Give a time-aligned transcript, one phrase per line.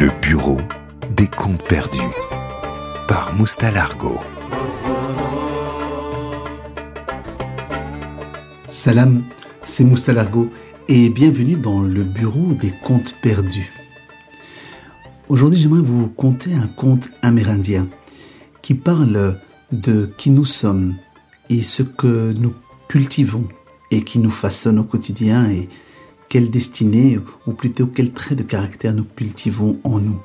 [0.00, 0.58] Le bureau
[1.16, 2.00] des comptes perdus
[3.06, 4.18] par Moustalargo.
[8.68, 9.22] Salam,
[9.62, 10.50] c'est Moustalargo
[10.88, 13.70] et bienvenue dans le bureau des contes perdus.
[15.28, 17.88] Aujourd'hui, j'aimerais vous conter un conte amérindien
[18.62, 19.38] qui parle
[19.70, 20.96] de qui nous sommes
[21.50, 22.54] et ce que nous
[22.88, 23.46] cultivons
[23.92, 25.68] et qui nous façonne au quotidien et
[26.34, 30.20] quelle destinée, ou plutôt quel trait de caractère nous cultivons en nous.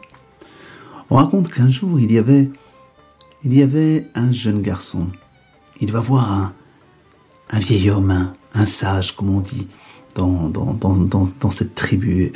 [1.12, 5.12] On raconte qu'un jour, il y avait, un jeune garçon.
[5.80, 6.52] Il va voir
[7.52, 9.68] un, vieil homme, un, sage, comme on dit,
[10.16, 12.34] dans, dans, dans, dans, cette tribu.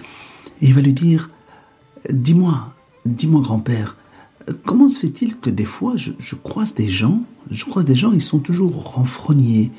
[0.61, 1.31] Il va lui dire,
[2.11, 2.75] dis-moi,
[3.07, 3.97] dis-moi grand-père,
[4.67, 8.11] comment se fait-il que des fois je, je, croise des gens, je croise des gens,
[8.11, 9.71] ils sont toujours renfrognés,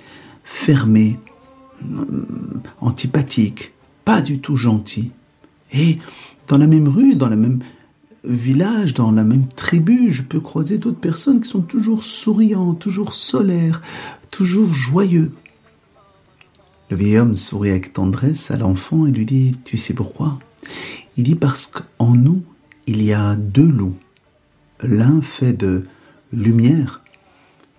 [0.43, 1.21] fermés,
[1.85, 2.05] euh,
[2.81, 3.74] antipathiques,
[4.05, 5.13] pas du tout gentil.
[5.73, 5.99] Et
[6.49, 7.61] dans la même rue, dans le même
[8.25, 13.13] village, dans la même tribu, je peux croiser d'autres personnes qui sont toujours souriants, toujours
[13.13, 13.83] solaires,
[14.31, 15.33] toujours joyeux.
[16.91, 20.39] Le vieil homme sourit avec tendresse à l'enfant et lui dit Tu sais pourquoi?
[21.17, 22.45] Il dit Parce qu'en nous,
[22.87, 23.97] il y a deux loups.
[24.83, 25.87] L'un fait de
[26.33, 27.03] lumière,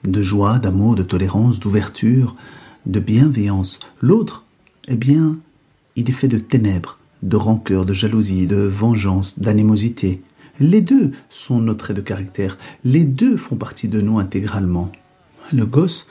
[0.04, 2.36] de joie, d'amour, de tolérance, d'ouverture,
[2.86, 3.80] de bienveillance.
[4.02, 4.46] L'autre,
[4.88, 5.40] eh bien,
[5.96, 10.22] il est fait de ténèbres, de rancœur, de jalousie, de vengeance, d'animosité.
[10.60, 12.58] Les deux sont nos traits de caractère.
[12.84, 14.92] Les deux font partie de nous intégralement.
[15.52, 16.08] Le gosse,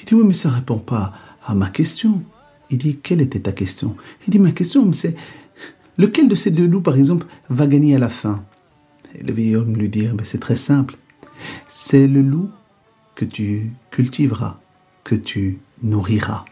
[0.00, 1.12] il dit oui, mais ça répond pas
[1.44, 2.22] à ma question.
[2.70, 3.96] Il dit quelle était ta question?
[4.26, 5.14] Il dit ma question, c'est
[5.98, 8.44] lequel de ces deux loups, par exemple, va gagner à la fin?
[9.14, 10.96] Et le vieil homme lui dit c'est très simple.
[11.68, 12.50] C'est le loup
[13.14, 14.58] que tu cultiveras,
[15.04, 16.44] que tu nourriras.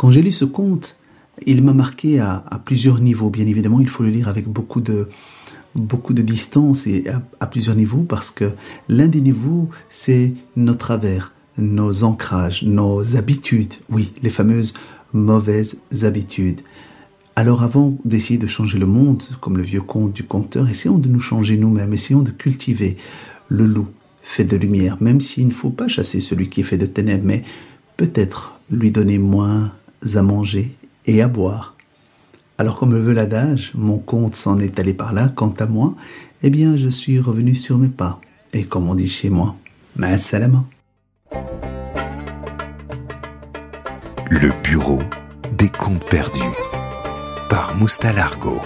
[0.00, 0.96] Quand j'ai lu ce conte,
[1.44, 3.28] il m'a marqué à, plusieurs niveaux.
[3.28, 5.10] Bien évidemment, il faut le lire avec beaucoup de,
[5.74, 7.04] beaucoup de distance et
[7.38, 8.50] à, plusieurs niveaux parce que
[8.88, 13.74] l'un des niveaux, c'est nos travers, nos ancrages, nos habitudes.
[13.90, 14.72] Oui, les fameuses
[15.12, 16.62] mauvaises habitudes.
[17.36, 21.10] Alors avant d'essayer de changer le monde, comme le vieux conte du conteur, essayons de
[21.10, 22.96] nous changer nous-mêmes, essayons de cultiver
[23.48, 23.88] le loup
[24.22, 27.26] fait de lumière, même s'il ne faut pas chasser celui qui est fait de ténèbres,
[27.26, 27.42] mais
[27.98, 29.72] peut-être lui donner moins
[30.14, 30.72] à manger
[31.06, 31.74] et à boire.
[32.58, 35.94] Alors comme le veut l'adage, mon compte s'en est allé par là, quant à moi,
[36.42, 38.20] eh bien je suis revenu sur mes pas.
[38.52, 39.56] Et comme on dit chez moi,
[39.96, 40.64] ma salama.
[44.30, 45.00] Le bureau
[45.56, 46.40] des comptes perdus
[47.48, 48.60] par Moustalargo.